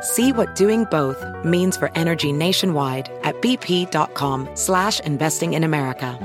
See 0.00 0.32
what 0.32 0.54
doing 0.54 0.84
both 0.92 1.24
means 1.44 1.76
for 1.76 1.90
energy 1.96 2.32
nationwide 2.32 3.10
at 3.24 3.34
bp.com 3.42 4.48
slash 4.54 5.00
investing 5.00 5.54
in 5.54 5.64
America. 5.64 6.16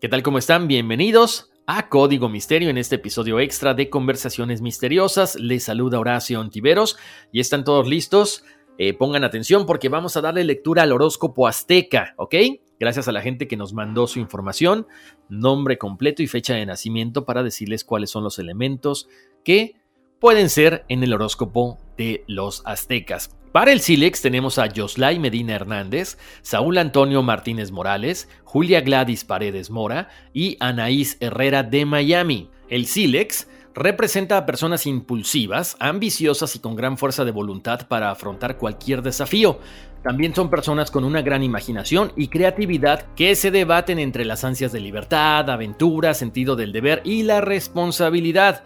¿Qué 0.00 0.08
tal? 0.08 0.22
¿Cómo 0.22 0.38
están? 0.38 0.66
Bienvenidos 0.66 1.50
a 1.66 1.88
Código 1.88 2.30
Misterio 2.30 2.70
en 2.70 2.78
este 2.78 2.96
episodio 2.96 3.40
extra 3.40 3.74
de 3.74 3.90
Conversaciones 3.90 4.62
Misteriosas. 4.62 5.36
Les 5.36 5.64
saluda 5.64 6.00
Horacio 6.00 6.40
Ontiveros 6.40 6.96
y 7.30 7.40
están 7.40 7.64
todos 7.64 7.86
listos. 7.86 8.42
Eh, 8.78 8.94
pongan 8.94 9.24
atención 9.24 9.66
porque 9.66 9.90
vamos 9.90 10.16
a 10.16 10.22
darle 10.22 10.44
lectura 10.44 10.82
al 10.82 10.92
horóscopo 10.92 11.46
azteca, 11.46 12.14
¿ok? 12.16 12.34
Gracias 12.80 13.06
a 13.06 13.12
la 13.12 13.20
gente 13.20 13.46
que 13.46 13.56
nos 13.56 13.72
mandó 13.72 14.06
su 14.06 14.18
información, 14.18 14.86
nombre 15.28 15.76
completo 15.76 16.22
y 16.22 16.26
fecha 16.26 16.54
de 16.54 16.66
nacimiento 16.66 17.24
para 17.24 17.42
decirles 17.42 17.84
cuáles 17.84 18.10
son 18.10 18.24
los 18.24 18.38
elementos 18.38 19.08
que 19.44 19.76
pueden 20.20 20.48
ser 20.48 20.84
en 20.88 21.02
el 21.02 21.12
horóscopo 21.12 21.78
de 21.96 22.24
los 22.26 22.62
aztecas. 22.64 23.36
Para 23.52 23.70
el 23.70 23.80
Silex 23.80 24.20
tenemos 24.20 24.58
a 24.58 24.68
Joslay 24.74 25.20
Medina 25.20 25.54
Hernández, 25.54 26.18
Saúl 26.42 26.76
Antonio 26.78 27.22
Martínez 27.22 27.70
Morales, 27.70 28.28
Julia 28.42 28.80
Gladys 28.80 29.24
Paredes 29.24 29.70
Mora 29.70 30.08
y 30.32 30.56
Anaís 30.58 31.16
Herrera 31.20 31.62
de 31.62 31.86
Miami. 31.86 32.50
El 32.68 32.86
Silex 32.86 33.46
representa 33.74 34.38
a 34.38 34.46
personas 34.46 34.86
impulsivas, 34.86 35.76
ambiciosas 35.80 36.54
y 36.56 36.60
con 36.60 36.76
gran 36.76 36.96
fuerza 36.96 37.24
de 37.24 37.30
voluntad 37.30 37.86
para 37.88 38.10
afrontar 38.10 38.56
cualquier 38.56 39.02
desafío. 39.02 39.58
También 40.02 40.34
son 40.34 40.50
personas 40.50 40.90
con 40.90 41.04
una 41.04 41.22
gran 41.22 41.42
imaginación 41.42 42.12
y 42.16 42.28
creatividad 42.28 43.06
que 43.14 43.34
se 43.36 43.50
debaten 43.50 43.98
entre 43.98 44.24
las 44.24 44.44
ansias 44.44 44.70
de 44.70 44.80
libertad, 44.80 45.48
aventura, 45.48 46.12
sentido 46.14 46.56
del 46.56 46.72
deber 46.72 47.02
y 47.04 47.22
la 47.22 47.40
responsabilidad. 47.40 48.64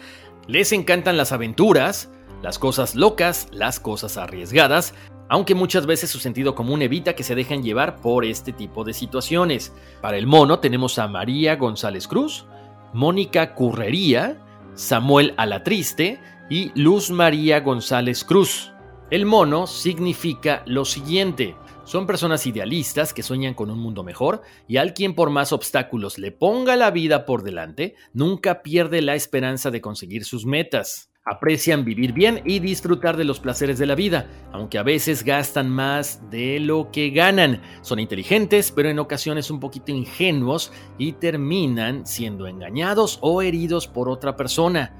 Les 0.48 0.72
encantan 0.72 1.18
las 1.18 1.32
aventuras, 1.32 2.10
las 2.40 2.58
cosas 2.58 2.94
locas, 2.94 3.48
las 3.52 3.78
cosas 3.80 4.16
arriesgadas, 4.16 4.94
aunque 5.28 5.54
muchas 5.54 5.84
veces 5.84 6.08
su 6.08 6.18
sentido 6.20 6.54
común 6.54 6.80
evita 6.80 7.14
que 7.14 7.22
se 7.22 7.34
dejen 7.34 7.62
llevar 7.62 8.00
por 8.00 8.24
este 8.24 8.54
tipo 8.54 8.82
de 8.82 8.94
situaciones. 8.94 9.74
Para 10.00 10.16
el 10.16 10.26
mono 10.26 10.58
tenemos 10.58 10.98
a 10.98 11.06
María 11.06 11.56
González 11.56 12.08
Cruz, 12.08 12.46
Mónica 12.94 13.54
Currería, 13.54 14.42
Samuel 14.72 15.34
Alatriste 15.36 16.18
y 16.48 16.72
Luz 16.74 17.10
María 17.10 17.60
González 17.60 18.24
Cruz. 18.24 18.72
El 19.10 19.26
mono 19.26 19.66
significa 19.66 20.62
lo 20.64 20.86
siguiente. 20.86 21.56
Son 21.88 22.06
personas 22.06 22.46
idealistas 22.46 23.14
que 23.14 23.22
sueñan 23.22 23.54
con 23.54 23.70
un 23.70 23.78
mundo 23.78 24.04
mejor 24.04 24.42
y 24.66 24.76
al 24.76 24.92
quien 24.92 25.14
por 25.14 25.30
más 25.30 25.54
obstáculos 25.54 26.18
le 26.18 26.32
ponga 26.32 26.76
la 26.76 26.90
vida 26.90 27.24
por 27.24 27.42
delante, 27.42 27.94
nunca 28.12 28.62
pierde 28.62 29.00
la 29.00 29.14
esperanza 29.14 29.70
de 29.70 29.80
conseguir 29.80 30.26
sus 30.26 30.44
metas. 30.44 31.10
Aprecian 31.24 31.86
vivir 31.86 32.12
bien 32.12 32.42
y 32.44 32.58
disfrutar 32.58 33.16
de 33.16 33.24
los 33.24 33.40
placeres 33.40 33.78
de 33.78 33.86
la 33.86 33.94
vida, 33.94 34.28
aunque 34.52 34.76
a 34.76 34.82
veces 34.82 35.24
gastan 35.24 35.70
más 35.70 36.28
de 36.28 36.60
lo 36.60 36.90
que 36.90 37.08
ganan. 37.08 37.62
Son 37.80 37.98
inteligentes, 37.98 38.70
pero 38.70 38.90
en 38.90 38.98
ocasiones 38.98 39.50
un 39.50 39.58
poquito 39.58 39.90
ingenuos 39.90 40.70
y 40.98 41.12
terminan 41.12 42.04
siendo 42.04 42.46
engañados 42.46 43.18
o 43.22 43.40
heridos 43.40 43.86
por 43.86 44.10
otra 44.10 44.36
persona. 44.36 44.94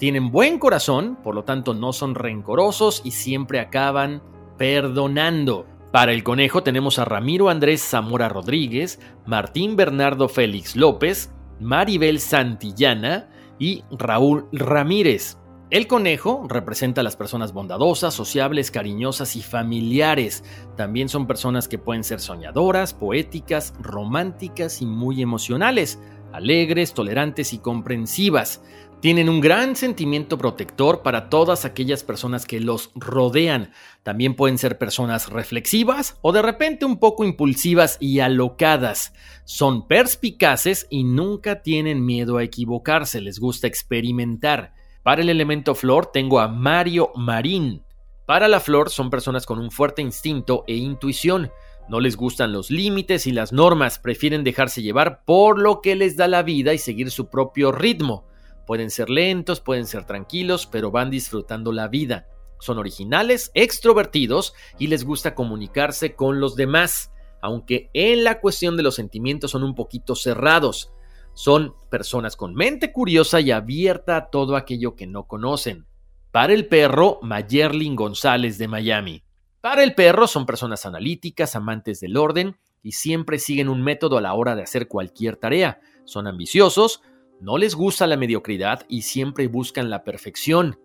Tienen 0.00 0.32
buen 0.32 0.58
corazón, 0.58 1.18
por 1.22 1.36
lo 1.36 1.44
tanto 1.44 1.72
no 1.72 1.92
son 1.92 2.16
rencorosos 2.16 3.00
y 3.04 3.12
siempre 3.12 3.60
acaban 3.60 4.24
perdonando. 4.58 5.66
Para 5.92 6.12
el 6.12 6.24
conejo 6.24 6.62
tenemos 6.62 6.98
a 6.98 7.04
Ramiro 7.04 7.50
Andrés 7.50 7.82
Zamora 7.82 8.30
Rodríguez, 8.30 8.98
Martín 9.26 9.76
Bernardo 9.76 10.30
Félix 10.30 10.74
López, 10.74 11.30
Maribel 11.60 12.18
Santillana 12.18 13.28
y 13.58 13.84
Raúl 13.90 14.48
Ramírez. 14.52 15.36
El 15.68 15.86
conejo 15.86 16.46
representa 16.48 17.02
a 17.02 17.04
las 17.04 17.16
personas 17.16 17.52
bondadosas, 17.52 18.14
sociables, 18.14 18.70
cariñosas 18.70 19.36
y 19.36 19.42
familiares. 19.42 20.44
También 20.78 21.10
son 21.10 21.26
personas 21.26 21.68
que 21.68 21.78
pueden 21.78 22.04
ser 22.04 22.20
soñadoras, 22.20 22.94
poéticas, 22.94 23.74
románticas 23.78 24.80
y 24.80 24.86
muy 24.86 25.20
emocionales, 25.20 25.98
alegres, 26.32 26.94
tolerantes 26.94 27.52
y 27.52 27.58
comprensivas. 27.58 28.62
Tienen 29.02 29.28
un 29.28 29.40
gran 29.40 29.74
sentimiento 29.74 30.38
protector 30.38 31.02
para 31.02 31.28
todas 31.28 31.64
aquellas 31.64 32.04
personas 32.04 32.46
que 32.46 32.60
los 32.60 32.92
rodean. 32.94 33.72
También 34.04 34.36
pueden 34.36 34.58
ser 34.58 34.78
personas 34.78 35.28
reflexivas 35.28 36.20
o 36.22 36.30
de 36.30 36.40
repente 36.40 36.84
un 36.84 37.00
poco 37.00 37.24
impulsivas 37.24 37.96
y 37.98 38.20
alocadas. 38.20 39.12
Son 39.44 39.88
perspicaces 39.88 40.86
y 40.88 41.02
nunca 41.02 41.62
tienen 41.62 42.06
miedo 42.06 42.36
a 42.36 42.44
equivocarse, 42.44 43.20
les 43.20 43.40
gusta 43.40 43.66
experimentar. 43.66 44.72
Para 45.02 45.22
el 45.22 45.30
elemento 45.30 45.74
flor 45.74 46.12
tengo 46.12 46.38
a 46.38 46.46
Mario 46.46 47.10
Marín. 47.16 47.82
Para 48.24 48.46
la 48.46 48.60
flor 48.60 48.88
son 48.88 49.10
personas 49.10 49.46
con 49.46 49.58
un 49.58 49.72
fuerte 49.72 50.00
instinto 50.00 50.62
e 50.68 50.76
intuición. 50.76 51.50
No 51.88 51.98
les 51.98 52.16
gustan 52.16 52.52
los 52.52 52.70
límites 52.70 53.26
y 53.26 53.32
las 53.32 53.52
normas, 53.52 53.98
prefieren 53.98 54.44
dejarse 54.44 54.80
llevar 54.80 55.24
por 55.24 55.58
lo 55.58 55.80
que 55.80 55.96
les 55.96 56.16
da 56.16 56.28
la 56.28 56.44
vida 56.44 56.72
y 56.72 56.78
seguir 56.78 57.10
su 57.10 57.30
propio 57.30 57.72
ritmo. 57.72 58.30
Pueden 58.66 58.90
ser 58.90 59.10
lentos, 59.10 59.60
pueden 59.60 59.86
ser 59.86 60.04
tranquilos, 60.04 60.66
pero 60.66 60.90
van 60.90 61.10
disfrutando 61.10 61.72
la 61.72 61.88
vida. 61.88 62.26
Son 62.60 62.78
originales, 62.78 63.50
extrovertidos 63.54 64.54
y 64.78 64.86
les 64.86 65.04
gusta 65.04 65.34
comunicarse 65.34 66.14
con 66.14 66.38
los 66.38 66.54
demás, 66.54 67.10
aunque 67.40 67.90
en 67.92 68.22
la 68.22 68.40
cuestión 68.40 68.76
de 68.76 68.84
los 68.84 68.94
sentimientos 68.94 69.50
son 69.50 69.64
un 69.64 69.74
poquito 69.74 70.14
cerrados. 70.14 70.92
Son 71.34 71.74
personas 71.90 72.36
con 72.36 72.54
mente 72.54 72.92
curiosa 72.92 73.40
y 73.40 73.50
abierta 73.50 74.16
a 74.16 74.30
todo 74.30 74.54
aquello 74.54 74.94
que 74.94 75.06
no 75.06 75.26
conocen. 75.26 75.86
Para 76.30 76.52
el 76.52 76.66
perro, 76.66 77.18
Mayerlin 77.22 77.96
González 77.96 78.58
de 78.58 78.68
Miami. 78.68 79.24
Para 79.60 79.82
el 79.82 79.94
perro 79.94 80.26
son 80.26 80.46
personas 80.46 80.86
analíticas, 80.86 81.56
amantes 81.56 82.00
del 82.00 82.16
orden 82.16 82.56
y 82.82 82.92
siempre 82.92 83.38
siguen 83.38 83.68
un 83.68 83.82
método 83.82 84.18
a 84.18 84.20
la 84.20 84.34
hora 84.34 84.54
de 84.54 84.62
hacer 84.62 84.88
cualquier 84.88 85.36
tarea. 85.36 85.80
Son 86.04 86.26
ambiciosos, 86.26 87.02
no 87.42 87.58
les 87.58 87.74
gusta 87.74 88.06
la 88.06 88.16
mediocridad 88.16 88.86
y 88.88 89.02
siempre 89.02 89.48
buscan 89.48 89.90
la 89.90 90.04
perfección. 90.04 90.78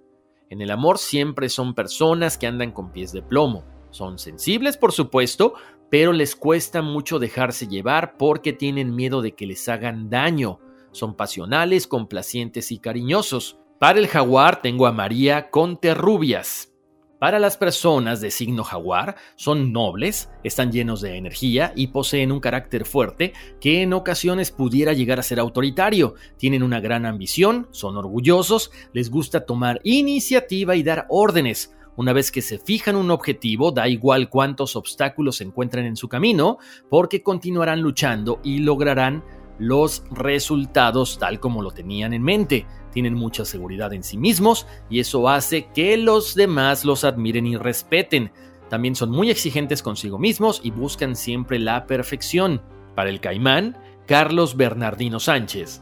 En 0.49 0.59
el 0.59 0.71
amor 0.71 0.97
siempre 0.97 1.49
son 1.49 1.75
personas 1.75 2.35
que 2.35 2.47
andan 2.47 2.71
con 2.71 2.91
pies 2.91 3.11
de 3.11 3.21
plomo. 3.21 3.63
Son 3.91 4.17
sensibles, 4.17 4.75
por 4.75 4.91
supuesto, 4.91 5.53
pero 5.91 6.13
les 6.13 6.35
cuesta 6.35 6.81
mucho 6.81 7.19
dejarse 7.19 7.67
llevar 7.67 8.17
porque 8.17 8.53
tienen 8.53 8.95
miedo 8.95 9.21
de 9.21 9.35
que 9.35 9.45
les 9.45 9.69
hagan 9.69 10.09
daño. 10.09 10.59
Son 10.93 11.15
pasionales, 11.15 11.85
complacientes 11.85 12.71
y 12.71 12.79
cariñosos. 12.79 13.59
Para 13.77 13.99
el 13.99 14.07
jaguar 14.07 14.63
tengo 14.63 14.87
a 14.87 14.91
María 14.91 15.51
Conterrubias. 15.51 16.73
Para 17.19 17.39
las 17.39 17.57
personas 17.57 18.21
de 18.21 18.29
signo 18.29 18.63
jaguar, 18.63 19.15
son 19.35 19.73
nobles, 19.73 20.29
están 20.43 20.71
llenos 20.71 21.01
de 21.01 21.17
energía 21.17 21.73
y 21.75 21.87
poseen 21.87 22.31
un 22.31 22.39
carácter 22.39 22.85
fuerte 22.85 23.33
que 23.59 23.81
en 23.81 23.93
ocasiones 23.93 24.51
pudiera 24.51 24.93
llegar 24.93 25.19
a 25.19 25.23
ser 25.23 25.39
autoritario. 25.39 26.13
Tienen 26.37 26.61
una 26.61 26.79
gran 26.79 27.07
ambición, 27.07 27.69
son 27.71 27.97
orgullosos, 27.97 28.69
les 28.93 29.09
gusta 29.09 29.47
tomar 29.47 29.81
iniciativa 29.83 30.75
y 30.75 30.83
dar 30.83 31.07
órdenes. 31.09 31.73
Una 31.95 32.13
vez 32.13 32.31
que 32.31 32.43
se 32.43 32.59
fijan 32.59 32.95
un 32.95 33.09
objetivo, 33.09 33.71
da 33.71 33.87
igual 33.87 34.29
cuántos 34.29 34.75
obstáculos 34.75 35.37
se 35.37 35.43
encuentren 35.43 35.87
en 35.87 35.95
su 35.95 36.07
camino, 36.07 36.59
porque 36.87 37.23
continuarán 37.23 37.81
luchando 37.81 38.39
y 38.43 38.59
lograrán 38.59 39.23
los 39.59 40.03
resultados 40.11 41.17
tal 41.19 41.39
como 41.39 41.61
lo 41.61 41.71
tenían 41.71 42.13
en 42.13 42.23
mente. 42.23 42.65
Tienen 42.91 43.13
mucha 43.13 43.45
seguridad 43.45 43.93
en 43.93 44.03
sí 44.03 44.17
mismos 44.17 44.67
y 44.89 44.99
eso 44.99 45.29
hace 45.29 45.67
que 45.73 45.97
los 45.97 46.35
demás 46.35 46.85
los 46.85 47.03
admiren 47.03 47.45
y 47.45 47.57
respeten. 47.57 48.31
También 48.69 48.95
son 48.95 49.11
muy 49.11 49.29
exigentes 49.29 49.81
consigo 49.81 50.17
mismos 50.17 50.59
y 50.63 50.71
buscan 50.71 51.15
siempre 51.15 51.59
la 51.59 51.85
perfección. 51.87 52.61
Para 52.95 53.09
el 53.09 53.19
caimán, 53.19 53.77
Carlos 54.05 54.57
Bernardino 54.57 55.19
Sánchez. 55.19 55.81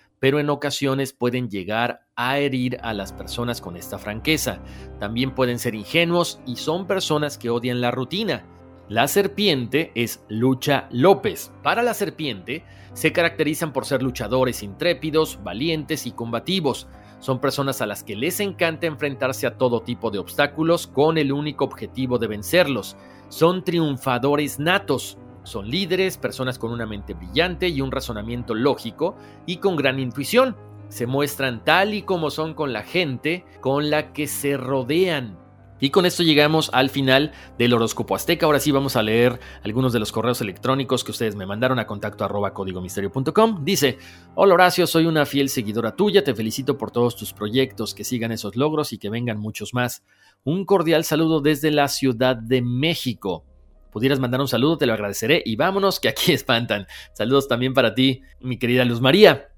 pero 0.21 0.39
en 0.39 0.51
ocasiones 0.51 1.13
pueden 1.13 1.49
llegar 1.49 2.05
a 2.15 2.37
herir 2.37 2.77
a 2.83 2.93
las 2.93 3.11
personas 3.11 3.59
con 3.59 3.75
esta 3.75 3.97
franqueza. 3.97 4.59
También 4.99 5.33
pueden 5.33 5.57
ser 5.57 5.73
ingenuos 5.73 6.39
y 6.45 6.57
son 6.57 6.85
personas 6.85 7.39
que 7.39 7.49
odian 7.49 7.81
la 7.81 7.89
rutina. 7.89 8.45
La 8.87 9.07
serpiente 9.07 9.91
es 9.95 10.23
Lucha 10.29 10.87
López. 10.91 11.51
Para 11.63 11.81
la 11.81 11.95
serpiente, 11.95 12.63
se 12.93 13.11
caracterizan 13.11 13.73
por 13.73 13.85
ser 13.85 14.03
luchadores 14.03 14.61
intrépidos, 14.61 15.43
valientes 15.43 16.05
y 16.05 16.11
combativos. 16.11 16.87
Son 17.17 17.39
personas 17.39 17.81
a 17.81 17.87
las 17.87 18.03
que 18.03 18.15
les 18.15 18.39
encanta 18.41 18.85
enfrentarse 18.85 19.47
a 19.47 19.57
todo 19.57 19.81
tipo 19.81 20.11
de 20.11 20.19
obstáculos 20.19 20.85
con 20.85 21.17
el 21.17 21.31
único 21.31 21.65
objetivo 21.65 22.19
de 22.19 22.27
vencerlos. 22.27 22.95
Son 23.29 23.63
triunfadores 23.63 24.59
natos. 24.59 25.17
Son 25.43 25.69
líderes, 25.69 26.17
personas 26.17 26.59
con 26.59 26.71
una 26.71 26.85
mente 26.85 27.13
brillante 27.13 27.67
y 27.67 27.81
un 27.81 27.91
razonamiento 27.91 28.53
lógico 28.53 29.15
y 29.45 29.57
con 29.57 29.75
gran 29.75 29.99
intuición. 29.99 30.55
Se 30.89 31.07
muestran 31.07 31.63
tal 31.63 31.93
y 31.93 32.03
como 32.03 32.29
son 32.29 32.53
con 32.53 32.73
la 32.73 32.83
gente 32.83 33.45
con 33.61 33.89
la 33.89 34.13
que 34.13 34.27
se 34.27 34.57
rodean. 34.57 35.41
Y 35.83 35.89
con 35.89 36.05
esto 36.05 36.21
llegamos 36.21 36.69
al 36.73 36.91
final 36.91 37.31
del 37.57 37.73
horóscopo 37.73 38.13
azteca. 38.13 38.45
Ahora 38.45 38.59
sí 38.59 38.71
vamos 38.71 38.95
a 38.95 39.01
leer 39.01 39.39
algunos 39.63 39.91
de 39.91 39.99
los 39.99 40.11
correos 40.11 40.39
electrónicos 40.39 41.03
que 41.03 41.09
ustedes 41.09 41.35
me 41.35 41.47
mandaron 41.47 41.79
a 41.79 41.87
contacto 41.87 42.23
arroba 42.23 42.53
códigomisterio.com. 42.53 43.65
Dice, 43.65 43.97
hola 44.35 44.53
Horacio, 44.53 44.85
soy 44.85 45.07
una 45.07 45.25
fiel 45.25 45.49
seguidora 45.49 45.95
tuya, 45.95 46.23
te 46.23 46.35
felicito 46.35 46.77
por 46.77 46.91
todos 46.91 47.15
tus 47.15 47.33
proyectos, 47.33 47.95
que 47.95 48.03
sigan 48.03 48.31
esos 48.31 48.55
logros 48.55 48.93
y 48.93 48.99
que 48.99 49.09
vengan 49.09 49.39
muchos 49.39 49.73
más. 49.73 50.03
Un 50.43 50.65
cordial 50.65 51.03
saludo 51.03 51.41
desde 51.41 51.71
la 51.71 51.87
Ciudad 51.87 52.35
de 52.35 52.61
México 52.61 53.45
pudieras 53.91 54.19
mandar 54.19 54.41
un 54.41 54.47
saludo, 54.47 54.77
te 54.77 54.85
lo 54.85 54.93
agradeceré 54.93 55.43
y 55.45 55.55
vámonos 55.55 55.99
que 55.99 56.09
aquí 56.09 56.31
espantan. 56.33 56.87
Saludos 57.13 57.47
también 57.47 57.73
para 57.73 57.93
ti, 57.93 58.21
mi 58.39 58.57
querida 58.57 58.85
Luz 58.85 59.01
María. 59.01 59.51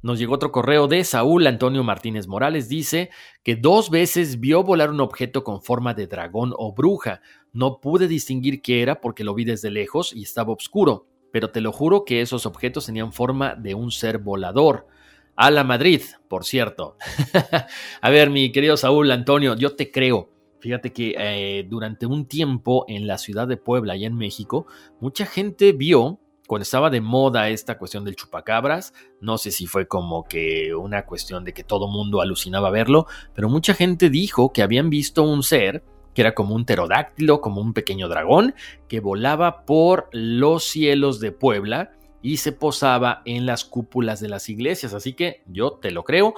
Nos 0.00 0.20
llegó 0.20 0.34
otro 0.34 0.52
correo 0.52 0.86
de 0.86 1.02
Saúl 1.02 1.46
Antonio 1.48 1.82
Martínez 1.82 2.28
Morales. 2.28 2.68
Dice 2.68 3.10
que 3.42 3.56
dos 3.56 3.90
veces 3.90 4.38
vio 4.38 4.62
volar 4.62 4.90
un 4.90 5.00
objeto 5.00 5.42
con 5.42 5.60
forma 5.60 5.92
de 5.92 6.06
dragón 6.06 6.54
o 6.56 6.72
bruja. 6.72 7.20
No 7.52 7.80
pude 7.80 8.06
distinguir 8.06 8.62
qué 8.62 8.80
era 8.80 9.00
porque 9.00 9.24
lo 9.24 9.34
vi 9.34 9.44
desde 9.44 9.72
lejos 9.72 10.12
y 10.14 10.22
estaba 10.22 10.52
oscuro, 10.52 11.08
pero 11.32 11.50
te 11.50 11.60
lo 11.60 11.72
juro 11.72 12.04
que 12.04 12.20
esos 12.20 12.46
objetos 12.46 12.86
tenían 12.86 13.12
forma 13.12 13.56
de 13.56 13.74
un 13.74 13.90
ser 13.90 14.18
volador. 14.18 14.86
A 15.34 15.50
la 15.50 15.64
Madrid, 15.64 16.02
por 16.28 16.44
cierto. 16.44 16.96
A 18.00 18.10
ver, 18.10 18.30
mi 18.30 18.52
querido 18.52 18.76
Saúl 18.76 19.10
Antonio, 19.10 19.56
yo 19.56 19.74
te 19.74 19.90
creo. 19.90 20.30
Fíjate 20.60 20.92
que 20.92 21.14
eh, 21.18 21.66
durante 21.68 22.06
un 22.06 22.26
tiempo 22.26 22.84
en 22.88 23.06
la 23.06 23.18
ciudad 23.18 23.46
de 23.46 23.56
Puebla, 23.56 23.94
allá 23.94 24.06
en 24.06 24.16
México, 24.16 24.66
mucha 25.00 25.26
gente 25.26 25.72
vio, 25.72 26.18
cuando 26.46 26.62
estaba 26.62 26.90
de 26.90 27.00
moda 27.00 27.48
esta 27.50 27.78
cuestión 27.78 28.04
del 28.04 28.16
chupacabras, 28.16 28.92
no 29.20 29.38
sé 29.38 29.50
si 29.50 29.66
fue 29.66 29.86
como 29.86 30.24
que 30.24 30.74
una 30.74 31.04
cuestión 31.04 31.44
de 31.44 31.52
que 31.52 31.62
todo 31.62 31.88
mundo 31.88 32.20
alucinaba 32.20 32.70
verlo, 32.70 33.06
pero 33.34 33.48
mucha 33.48 33.74
gente 33.74 34.10
dijo 34.10 34.52
que 34.52 34.62
habían 34.62 34.90
visto 34.90 35.22
un 35.22 35.42
ser 35.42 35.84
que 36.14 36.22
era 36.22 36.34
como 36.34 36.56
un 36.56 36.64
pterodáctilo, 36.64 37.40
como 37.40 37.60
un 37.60 37.72
pequeño 37.72 38.08
dragón, 38.08 38.54
que 38.88 38.98
volaba 38.98 39.64
por 39.64 40.08
los 40.10 40.64
cielos 40.64 41.20
de 41.20 41.30
Puebla 41.30 41.92
y 42.22 42.38
se 42.38 42.50
posaba 42.50 43.22
en 43.24 43.46
las 43.46 43.64
cúpulas 43.64 44.18
de 44.20 44.28
las 44.28 44.48
iglesias. 44.48 44.94
Así 44.94 45.12
que 45.12 45.42
yo 45.46 45.74
te 45.74 45.92
lo 45.92 46.02
creo. 46.02 46.34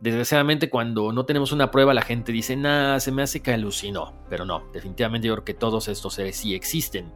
Desgraciadamente, 0.00 0.70
cuando 0.70 1.12
no 1.12 1.24
tenemos 1.24 1.50
una 1.50 1.70
prueba, 1.70 1.92
la 1.92 2.02
gente 2.02 2.30
dice, 2.30 2.54
nada, 2.56 3.00
se 3.00 3.10
me 3.10 3.22
hace 3.22 3.40
que 3.40 3.52
alucinó. 3.52 4.14
Pero 4.28 4.44
no, 4.44 4.64
definitivamente 4.72 5.26
yo 5.26 5.34
creo 5.34 5.44
que 5.44 5.54
todos 5.54 5.88
estos 5.88 6.14
seres 6.14 6.36
sí 6.36 6.54
existen. 6.54 7.12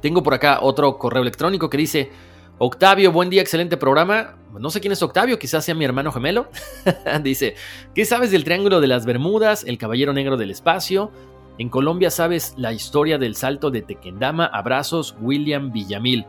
Tengo 0.00 0.22
por 0.22 0.34
acá 0.34 0.58
otro 0.62 0.98
correo 0.98 1.22
electrónico 1.22 1.68
que 1.68 1.76
dice, 1.76 2.10
Octavio, 2.58 3.12
buen 3.12 3.28
día, 3.28 3.42
excelente 3.42 3.76
programa. 3.76 4.38
No 4.58 4.70
sé 4.70 4.80
quién 4.80 4.92
es 4.92 5.02
Octavio, 5.02 5.38
quizás 5.38 5.64
sea 5.64 5.74
mi 5.74 5.84
hermano 5.84 6.12
gemelo. 6.12 6.48
dice, 7.22 7.56
¿qué 7.94 8.04
sabes 8.04 8.30
del 8.30 8.44
Triángulo 8.44 8.80
de 8.80 8.86
las 8.86 9.04
Bermudas, 9.04 9.64
el 9.64 9.78
Caballero 9.78 10.12
Negro 10.12 10.36
del 10.36 10.50
Espacio? 10.50 11.10
En 11.58 11.68
Colombia 11.68 12.10
sabes 12.10 12.54
la 12.56 12.72
historia 12.72 13.18
del 13.18 13.36
salto 13.36 13.70
de 13.70 13.82
Tequendama. 13.82 14.46
Abrazos, 14.46 15.14
William 15.20 15.72
Villamil. 15.72 16.24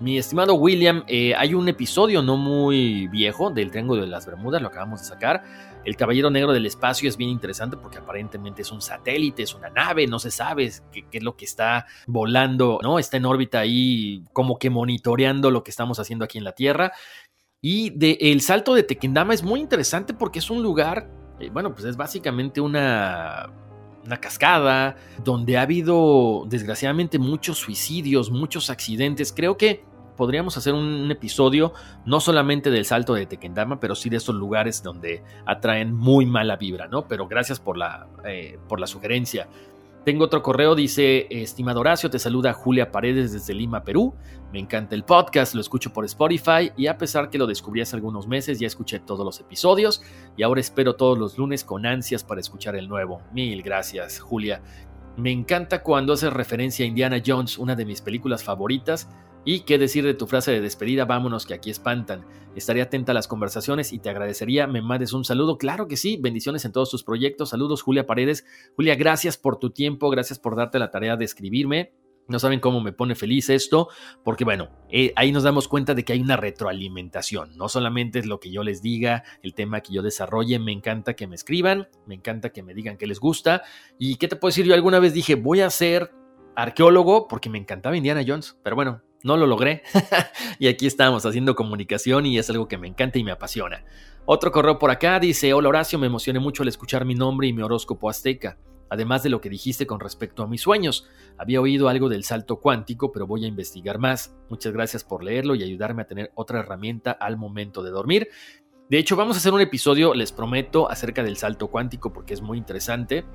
Mi 0.00 0.16
estimado 0.16 0.54
William, 0.54 1.02
eh, 1.08 1.34
hay 1.34 1.54
un 1.54 1.68
episodio 1.68 2.22
no 2.22 2.36
muy 2.36 3.08
viejo 3.08 3.50
del 3.50 3.72
Triángulo 3.72 4.02
de 4.02 4.06
las 4.06 4.26
Bermudas, 4.26 4.62
lo 4.62 4.68
acabamos 4.68 5.00
de 5.00 5.06
sacar. 5.06 5.42
El 5.84 5.96
Caballero 5.96 6.30
Negro 6.30 6.52
del 6.52 6.66
Espacio 6.66 7.08
es 7.08 7.16
bien 7.16 7.30
interesante 7.30 7.76
porque 7.76 7.98
aparentemente 7.98 8.62
es 8.62 8.70
un 8.70 8.80
satélite, 8.80 9.42
es 9.42 9.54
una 9.54 9.70
nave, 9.70 10.06
no 10.06 10.20
se 10.20 10.30
sabe 10.30 10.70
qué, 10.92 11.04
es 11.10 11.22
lo 11.24 11.36
que 11.36 11.46
está 11.46 11.86
volando, 12.06 12.78
¿no? 12.80 13.00
Está 13.00 13.16
en 13.16 13.26
órbita 13.26 13.58
ahí 13.58 14.22
como 14.32 14.56
que 14.56 14.70
monitoreando 14.70 15.50
lo 15.50 15.64
que 15.64 15.72
estamos 15.72 15.98
haciendo 15.98 16.24
aquí 16.24 16.38
en 16.38 16.44
la 16.44 16.52
Tierra. 16.52 16.92
Y 17.60 17.90
de, 17.90 18.18
el 18.20 18.40
salto 18.40 18.74
de 18.74 18.84
Tequendama 18.84 19.34
es 19.34 19.42
muy 19.42 19.58
interesante 19.58 20.14
porque 20.14 20.38
es 20.38 20.48
un 20.48 20.62
lugar, 20.62 21.10
eh, 21.40 21.50
bueno, 21.52 21.74
pues 21.74 21.86
es 21.86 21.96
básicamente 21.96 22.60
una 22.60 23.50
una 24.08 24.16
cascada, 24.16 24.96
donde 25.22 25.58
ha 25.58 25.62
habido 25.62 26.46
desgraciadamente 26.48 27.18
muchos 27.18 27.58
suicidios, 27.58 28.30
muchos 28.30 28.70
accidentes. 28.70 29.34
Creo 29.36 29.58
que 29.58 29.84
podríamos 30.18 30.56
hacer 30.56 30.74
un 30.74 31.10
episodio 31.10 31.72
no 32.04 32.20
solamente 32.20 32.70
del 32.70 32.84
salto 32.84 33.14
de 33.14 33.24
Tequendama, 33.24 33.78
pero 33.78 33.94
sí 33.94 34.10
de 34.10 34.16
esos 34.16 34.34
lugares 34.34 34.82
donde 34.82 35.22
atraen 35.46 35.94
muy 35.94 36.26
mala 36.26 36.56
vibra, 36.56 36.88
¿no? 36.88 37.06
Pero 37.06 37.28
gracias 37.28 37.60
por 37.60 37.78
la, 37.78 38.08
eh, 38.26 38.58
por 38.68 38.80
la 38.80 38.88
sugerencia. 38.88 39.48
Tengo 40.04 40.24
otro 40.24 40.42
correo, 40.42 40.74
dice, 40.74 41.26
estimado 41.30 41.80
Horacio, 41.80 42.10
te 42.10 42.18
saluda 42.18 42.52
Julia 42.52 42.90
Paredes 42.90 43.32
desde 43.32 43.54
Lima, 43.54 43.84
Perú. 43.84 44.14
Me 44.52 44.58
encanta 44.58 44.94
el 44.94 45.04
podcast, 45.04 45.54
lo 45.54 45.60
escucho 45.60 45.92
por 45.92 46.04
Spotify 46.04 46.72
y 46.76 46.86
a 46.86 46.98
pesar 46.98 47.30
que 47.30 47.38
lo 47.38 47.46
descubrí 47.46 47.80
hace 47.80 47.94
algunos 47.94 48.26
meses, 48.26 48.58
ya 48.58 48.66
escuché 48.66 48.98
todos 48.98 49.24
los 49.24 49.38
episodios 49.38 50.02
y 50.36 50.42
ahora 50.42 50.60
espero 50.60 50.96
todos 50.96 51.16
los 51.18 51.38
lunes 51.38 51.62
con 51.62 51.86
ansias 51.86 52.24
para 52.24 52.40
escuchar 52.40 52.74
el 52.74 52.88
nuevo. 52.88 53.22
Mil 53.32 53.62
gracias, 53.62 54.18
Julia. 54.18 54.62
Me 55.16 55.30
encanta 55.30 55.82
cuando 55.82 56.14
haces 56.14 56.32
referencia 56.32 56.84
a 56.84 56.88
Indiana 56.88 57.20
Jones, 57.24 57.58
una 57.58 57.74
de 57.74 57.84
mis 57.84 58.00
películas 58.00 58.42
favoritas, 58.42 59.08
y 59.44 59.60
qué 59.60 59.78
decir 59.78 60.04
de 60.04 60.14
tu 60.14 60.26
frase 60.26 60.52
de 60.52 60.60
despedida, 60.60 61.04
vámonos 61.04 61.46
que 61.46 61.54
aquí 61.54 61.70
espantan. 61.70 62.26
Estaré 62.54 62.82
atenta 62.82 63.12
a 63.12 63.14
las 63.14 63.28
conversaciones 63.28 63.92
y 63.92 63.98
te 63.98 64.10
agradecería 64.10 64.66
me 64.66 64.82
mandes 64.82 65.12
un 65.12 65.24
saludo. 65.24 65.58
Claro 65.58 65.88
que 65.88 65.96
sí, 65.96 66.18
bendiciones 66.20 66.64
en 66.64 66.72
todos 66.72 66.90
tus 66.90 67.04
proyectos. 67.04 67.50
Saludos 67.50 67.82
Julia 67.82 68.06
Paredes. 68.06 68.44
Julia, 68.76 68.94
gracias 68.96 69.38
por 69.38 69.58
tu 69.58 69.70
tiempo, 69.70 70.10
gracias 70.10 70.38
por 70.38 70.56
darte 70.56 70.78
la 70.78 70.90
tarea 70.90 71.16
de 71.16 71.24
escribirme. 71.24 71.92
No 72.28 72.38
saben 72.38 72.60
cómo 72.60 72.82
me 72.82 72.92
pone 72.92 73.14
feliz 73.14 73.48
esto, 73.48 73.88
porque 74.22 74.44
bueno, 74.44 74.68
eh, 74.90 75.14
ahí 75.16 75.32
nos 75.32 75.44
damos 75.44 75.66
cuenta 75.66 75.94
de 75.94 76.04
que 76.04 76.12
hay 76.12 76.20
una 76.20 76.36
retroalimentación. 76.36 77.56
No 77.56 77.70
solamente 77.70 78.18
es 78.18 78.26
lo 78.26 78.38
que 78.38 78.50
yo 78.50 78.62
les 78.62 78.82
diga, 78.82 79.24
el 79.42 79.54
tema 79.54 79.80
que 79.80 79.94
yo 79.94 80.02
desarrolle, 80.02 80.58
me 80.58 80.72
encanta 80.72 81.14
que 81.14 81.26
me 81.26 81.36
escriban, 81.36 81.88
me 82.06 82.14
encanta 82.14 82.50
que 82.50 82.62
me 82.62 82.74
digan 82.74 82.98
que 82.98 83.06
les 83.06 83.18
gusta. 83.18 83.62
¿Y 83.98 84.16
qué 84.16 84.28
te 84.28 84.36
puedo 84.36 84.50
decir? 84.50 84.66
Yo 84.66 84.74
alguna 84.74 84.98
vez 84.98 85.14
dije, 85.14 85.36
voy 85.36 85.62
a 85.62 85.70
ser 85.70 86.10
arqueólogo 86.54 87.28
porque 87.28 87.48
me 87.48 87.56
encantaba 87.56 87.96
Indiana 87.96 88.22
Jones, 88.26 88.58
pero 88.62 88.76
bueno, 88.76 89.00
no 89.22 89.36
lo 89.36 89.46
logré. 89.46 89.82
y 90.58 90.68
aquí 90.68 90.86
estamos 90.86 91.26
haciendo 91.26 91.54
comunicación 91.54 92.26
y 92.26 92.38
es 92.38 92.50
algo 92.50 92.68
que 92.68 92.78
me 92.78 92.88
encanta 92.88 93.18
y 93.18 93.24
me 93.24 93.32
apasiona. 93.32 93.84
Otro 94.26 94.52
correo 94.52 94.78
por 94.78 94.90
acá 94.90 95.18
dice, 95.20 95.52
hola 95.54 95.70
Horacio, 95.70 95.98
me 95.98 96.06
emocioné 96.06 96.38
mucho 96.38 96.62
al 96.62 96.68
escuchar 96.68 97.04
mi 97.04 97.14
nombre 97.14 97.48
y 97.48 97.52
mi 97.52 97.62
horóscopo 97.62 98.10
azteca. 98.10 98.58
Además 98.90 99.22
de 99.22 99.30
lo 99.30 99.40
que 99.40 99.50
dijiste 99.50 99.86
con 99.86 100.00
respecto 100.00 100.42
a 100.42 100.46
mis 100.46 100.62
sueños, 100.62 101.06
había 101.36 101.60
oído 101.60 101.88
algo 101.88 102.08
del 102.08 102.24
salto 102.24 102.56
cuántico, 102.56 103.12
pero 103.12 103.26
voy 103.26 103.44
a 103.44 103.48
investigar 103.48 103.98
más. 103.98 104.34
Muchas 104.48 104.72
gracias 104.72 105.04
por 105.04 105.22
leerlo 105.22 105.54
y 105.54 105.62
ayudarme 105.62 106.02
a 106.02 106.06
tener 106.06 106.32
otra 106.34 106.60
herramienta 106.60 107.12
al 107.12 107.36
momento 107.36 107.82
de 107.82 107.90
dormir. 107.90 108.28
De 108.88 108.98
hecho, 108.98 109.16
vamos 109.16 109.36
a 109.36 109.40
hacer 109.40 109.52
un 109.52 109.60
episodio, 109.60 110.14
les 110.14 110.32
prometo, 110.32 110.90
acerca 110.90 111.22
del 111.22 111.36
salto 111.36 111.68
cuántico 111.68 112.12
porque 112.12 112.32
es 112.32 112.40
muy 112.40 112.56
interesante. 112.56 113.26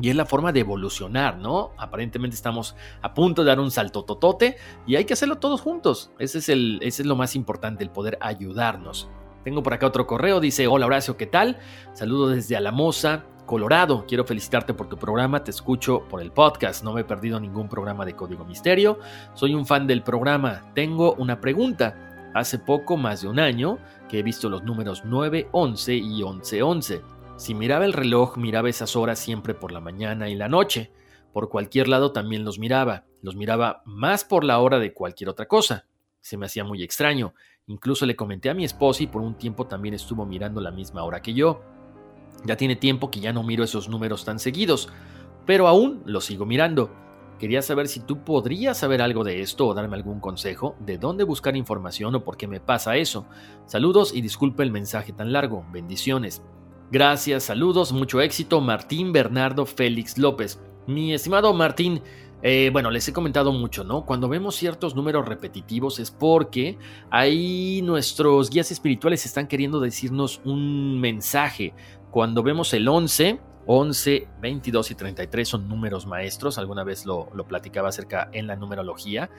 Y 0.00 0.10
es 0.10 0.16
la 0.16 0.26
forma 0.26 0.52
de 0.52 0.60
evolucionar, 0.60 1.38
¿no? 1.38 1.70
Aparentemente 1.78 2.34
estamos 2.34 2.74
a 3.00 3.14
punto 3.14 3.42
de 3.44 3.48
dar 3.48 3.60
un 3.60 3.70
salto 3.70 4.04
totote 4.04 4.56
y 4.86 4.96
hay 4.96 5.04
que 5.04 5.12
hacerlo 5.12 5.38
todos 5.38 5.60
juntos. 5.60 6.10
Ese 6.18 6.38
es, 6.38 6.48
el, 6.48 6.80
ese 6.82 7.02
es 7.02 7.06
lo 7.06 7.14
más 7.14 7.36
importante, 7.36 7.84
el 7.84 7.90
poder 7.90 8.18
ayudarnos. 8.20 9.08
Tengo 9.44 9.62
por 9.62 9.74
acá 9.74 9.86
otro 9.86 10.06
correo, 10.06 10.40
dice, 10.40 10.66
hola 10.66 10.86
Horacio, 10.86 11.16
¿qué 11.16 11.26
tal? 11.26 11.58
Saludo 11.92 12.28
desde 12.28 12.56
Alamosa, 12.56 13.26
Colorado. 13.46 14.04
Quiero 14.08 14.24
felicitarte 14.24 14.74
por 14.74 14.88
tu 14.88 14.96
programa, 14.96 15.44
te 15.44 15.50
escucho 15.50 16.04
por 16.08 16.22
el 16.22 16.32
podcast, 16.32 16.82
no 16.82 16.92
me 16.92 17.02
he 17.02 17.04
perdido 17.04 17.38
ningún 17.38 17.68
programa 17.68 18.04
de 18.04 18.16
Código 18.16 18.44
Misterio. 18.44 18.98
Soy 19.34 19.54
un 19.54 19.66
fan 19.66 19.86
del 19.86 20.02
programa. 20.02 20.72
Tengo 20.74 21.14
una 21.14 21.40
pregunta. 21.40 22.10
hace 22.34 22.58
poco 22.58 22.96
más 22.96 23.22
de 23.22 23.28
un 23.28 23.38
año 23.38 23.78
que 24.08 24.18
he 24.18 24.22
visto 24.24 24.48
los 24.48 24.64
números 24.64 25.02
9, 25.04 25.50
11 25.52 25.94
y 25.94 26.20
11, 26.20 26.62
11. 26.62 27.13
Si 27.36 27.52
miraba 27.52 27.84
el 27.84 27.92
reloj, 27.92 28.36
miraba 28.36 28.68
esas 28.68 28.94
horas 28.94 29.18
siempre 29.18 29.54
por 29.54 29.72
la 29.72 29.80
mañana 29.80 30.28
y 30.28 30.36
la 30.36 30.48
noche. 30.48 30.92
Por 31.32 31.48
cualquier 31.48 31.88
lado 31.88 32.12
también 32.12 32.44
los 32.44 32.60
miraba. 32.60 33.06
Los 33.22 33.34
miraba 33.34 33.82
más 33.84 34.24
por 34.24 34.44
la 34.44 34.60
hora 34.60 34.78
de 34.78 34.94
cualquier 34.94 35.30
otra 35.30 35.48
cosa. 35.48 35.86
Se 36.20 36.36
me 36.36 36.46
hacía 36.46 36.62
muy 36.62 36.84
extraño. 36.84 37.34
Incluso 37.66 38.06
le 38.06 38.14
comenté 38.14 38.50
a 38.50 38.54
mi 38.54 38.64
esposa 38.64 39.02
y 39.02 39.08
por 39.08 39.20
un 39.20 39.34
tiempo 39.34 39.66
también 39.66 39.94
estuvo 39.94 40.24
mirando 40.24 40.60
la 40.60 40.70
misma 40.70 41.02
hora 41.02 41.22
que 41.22 41.34
yo. 41.34 41.62
Ya 42.44 42.56
tiene 42.56 42.76
tiempo 42.76 43.10
que 43.10 43.20
ya 43.20 43.32
no 43.32 43.42
miro 43.42 43.64
esos 43.64 43.88
números 43.88 44.24
tan 44.24 44.38
seguidos, 44.38 44.88
pero 45.44 45.66
aún 45.66 46.02
los 46.04 46.26
sigo 46.26 46.46
mirando. 46.46 46.94
Quería 47.40 47.62
saber 47.62 47.88
si 47.88 47.98
tú 47.98 48.22
podrías 48.22 48.78
saber 48.78 49.02
algo 49.02 49.24
de 49.24 49.40
esto 49.40 49.66
o 49.66 49.74
darme 49.74 49.96
algún 49.96 50.20
consejo 50.20 50.76
de 50.78 50.98
dónde 50.98 51.24
buscar 51.24 51.56
información 51.56 52.14
o 52.14 52.22
por 52.22 52.36
qué 52.36 52.46
me 52.46 52.60
pasa 52.60 52.96
eso. 52.96 53.26
Saludos 53.66 54.14
y 54.14 54.20
disculpe 54.20 54.62
el 54.62 54.70
mensaje 54.70 55.12
tan 55.12 55.32
largo. 55.32 55.66
Bendiciones. 55.72 56.42
Gracias, 56.90 57.44
saludos, 57.44 57.92
mucho 57.92 58.20
éxito. 58.20 58.60
Martín 58.60 59.12
Bernardo 59.12 59.66
Félix 59.66 60.18
López. 60.18 60.60
Mi 60.86 61.14
estimado 61.14 61.52
Martín, 61.54 62.02
eh, 62.42 62.68
bueno, 62.72 62.90
les 62.90 63.08
he 63.08 63.12
comentado 63.12 63.52
mucho, 63.52 63.84
¿no? 63.84 64.04
Cuando 64.04 64.28
vemos 64.28 64.54
ciertos 64.54 64.94
números 64.94 65.26
repetitivos 65.26 65.98
es 65.98 66.10
porque 66.10 66.76
ahí 67.10 67.80
nuestros 67.82 68.50
guías 68.50 68.70
espirituales 68.70 69.24
están 69.24 69.48
queriendo 69.48 69.80
decirnos 69.80 70.42
un 70.44 71.00
mensaje. 71.00 71.72
Cuando 72.10 72.42
vemos 72.42 72.74
el 72.74 72.86
11, 72.86 73.40
11, 73.66 74.28
22 74.42 74.90
y 74.90 74.94
33 74.94 75.48
son 75.48 75.68
números 75.68 76.06
maestros, 76.06 76.58
alguna 76.58 76.84
vez 76.84 77.06
lo, 77.06 77.30
lo 77.34 77.48
platicaba 77.48 77.88
acerca 77.88 78.28
en 78.32 78.46
la 78.46 78.56
numerología, 78.56 79.30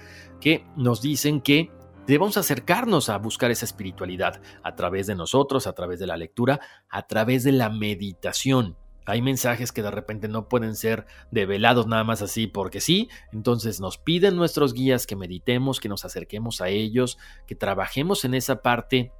que 0.42 0.66
nos 0.75 1.00
dicen 1.00 1.42
que 1.42 1.70
debemos 2.08 2.38
acercarnos 2.38 3.10
a 3.10 3.18
buscar 3.18 3.52
esa 3.52 3.66
espiritualidad 3.66 4.42
a 4.64 4.76
través 4.76 5.08
de 5.08 5.16
nosotros, 5.16 5.68
a 5.68 5.74
través 5.74 6.00
de 6.00 6.08
la 6.08 6.18
lectura, 6.18 6.60
a 6.90 7.08
través 7.08 7.44
de 7.44 7.52
la 7.52 7.70
meditación. 7.70 8.78
Hay 9.08 9.22
mensajes 9.22 9.72
que 9.72 9.84
de 9.84 9.92
repente 9.92 10.28
no 10.28 10.50
pueden 10.50 10.76
ser 10.76 11.06
develados 11.30 11.86
nada 11.86 12.04
más 12.04 12.24
así 12.24 12.48
porque 12.48 12.82
sí, 12.82 13.10
entonces 13.32 13.80
nos 13.80 14.00
piden 14.00 14.36
nuestros 14.36 14.74
guías 14.74 15.06
que 15.06 15.16
meditemos, 15.16 15.80
que 15.80 15.90
nos 15.90 16.06
acerquemos 16.06 16.60
a 16.60 16.70
ellos, 16.70 17.20
que 17.46 17.56
trabajemos 17.56 18.26
en 18.26 18.34
esa 18.34 18.64
parte 18.64 19.12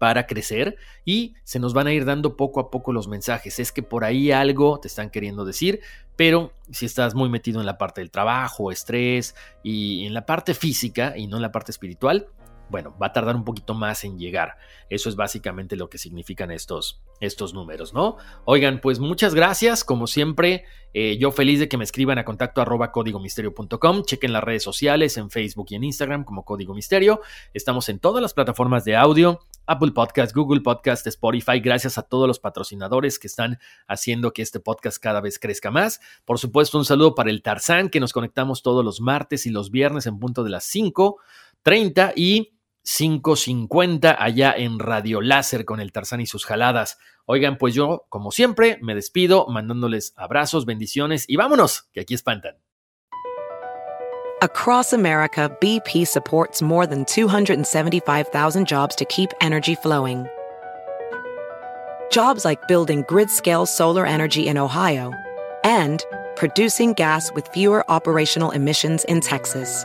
para 0.00 0.26
crecer 0.26 0.78
y 1.04 1.34
se 1.44 1.58
nos 1.58 1.74
van 1.74 1.86
a 1.86 1.92
ir 1.92 2.06
dando 2.06 2.34
poco 2.34 2.58
a 2.58 2.70
poco 2.70 2.90
los 2.90 3.06
mensajes. 3.06 3.58
Es 3.58 3.70
que 3.70 3.82
por 3.82 4.02
ahí 4.02 4.32
algo 4.32 4.80
te 4.80 4.88
están 4.88 5.10
queriendo 5.10 5.44
decir, 5.44 5.80
pero 6.16 6.54
si 6.70 6.86
estás 6.86 7.14
muy 7.14 7.28
metido 7.28 7.60
en 7.60 7.66
la 7.66 7.76
parte 7.76 8.00
del 8.00 8.10
trabajo, 8.10 8.72
estrés 8.72 9.34
y 9.62 10.06
en 10.06 10.14
la 10.14 10.24
parte 10.24 10.54
física 10.54 11.18
y 11.18 11.26
no 11.26 11.36
en 11.36 11.42
la 11.42 11.52
parte 11.52 11.70
espiritual, 11.70 12.28
bueno, 12.70 12.94
va 13.00 13.08
a 13.08 13.12
tardar 13.12 13.36
un 13.36 13.44
poquito 13.44 13.74
más 13.74 14.04
en 14.04 14.18
llegar. 14.18 14.56
Eso 14.88 15.08
es 15.08 15.16
básicamente 15.16 15.76
lo 15.76 15.90
que 15.90 15.98
significan 15.98 16.50
estos, 16.50 17.02
estos 17.20 17.54
números, 17.54 17.92
¿no? 17.92 18.16
Oigan, 18.44 18.80
pues 18.80 18.98
muchas 18.98 19.34
gracias. 19.34 19.84
Como 19.84 20.06
siempre, 20.06 20.64
eh, 20.94 21.18
yo 21.18 21.30
feliz 21.32 21.58
de 21.58 21.68
que 21.68 21.76
me 21.76 21.84
escriban 21.84 22.18
a 22.18 22.24
contacto 22.24 22.60
arroba 22.60 22.92
códigomisterio.com. 22.92 24.02
Chequen 24.02 24.32
las 24.32 24.44
redes 24.44 24.62
sociales 24.62 25.16
en 25.16 25.30
Facebook 25.30 25.66
y 25.70 25.74
en 25.76 25.84
Instagram 25.84 26.24
como 26.24 26.44
Código 26.44 26.74
Misterio. 26.74 27.20
Estamos 27.54 27.88
en 27.88 27.98
todas 27.98 28.22
las 28.22 28.34
plataformas 28.34 28.84
de 28.84 28.96
audio. 28.96 29.40
Apple 29.66 29.92
Podcast, 29.92 30.34
Google 30.34 30.62
Podcast, 30.62 31.06
Spotify, 31.06 31.60
gracias 31.60 31.96
a 31.96 32.02
todos 32.02 32.26
los 32.26 32.40
patrocinadores 32.40 33.20
que 33.20 33.28
están 33.28 33.60
haciendo 33.86 34.32
que 34.32 34.42
este 34.42 34.58
podcast 34.58 34.98
cada 35.00 35.20
vez 35.20 35.38
crezca 35.38 35.70
más. 35.70 36.00
Por 36.24 36.40
supuesto, 36.40 36.76
un 36.76 36.84
saludo 36.84 37.14
para 37.14 37.30
el 37.30 37.40
Tarzán, 37.40 37.88
que 37.88 38.00
nos 38.00 38.12
conectamos 38.12 38.62
todos 38.62 38.84
los 38.84 39.00
martes 39.00 39.46
y 39.46 39.50
los 39.50 39.70
viernes 39.70 40.06
en 40.06 40.18
punto 40.18 40.42
de 40.42 40.50
las 40.50 40.74
5.30 40.74 42.14
y 42.16 42.52
5.50 42.84 44.16
allá 44.18 44.52
en 44.56 44.78
Radio 44.78 45.20
Láser 45.20 45.64
con 45.64 45.80
el 45.80 45.92
Tarzán 45.92 46.20
y 46.20 46.26
sus 46.26 46.44
jaladas. 46.44 46.98
Oigan, 47.26 47.58
pues 47.58 47.74
yo, 47.74 48.06
como 48.08 48.30
siempre, 48.32 48.78
me 48.82 48.94
despido 48.94 49.46
mandándoles 49.48 50.14
abrazos, 50.16 50.66
bendiciones 50.66 51.24
y 51.28 51.36
vámonos, 51.36 51.88
que 51.92 52.00
aquí 52.00 52.14
espantan. 52.14 52.56
Across 54.42 54.94
America, 54.94 55.54
BP 55.60 56.06
supports 56.06 56.62
more 56.62 56.86
than 56.86 57.04
275,000 57.04 58.66
jobs 58.66 58.96
to 58.96 59.04
keep 59.04 59.30
energy 59.42 59.74
flowing. 59.74 60.26
Jobs 62.10 62.44
like 62.44 62.66
building 62.66 63.04
grid-scale 63.06 63.66
solar 63.66 64.06
energy 64.06 64.48
in 64.48 64.56
Ohio 64.56 65.12
and 65.62 66.02
producing 66.36 66.94
gas 66.94 67.30
with 67.34 67.46
fewer 67.48 67.84
operational 67.90 68.50
emissions 68.52 69.04
in 69.04 69.20
Texas. 69.20 69.84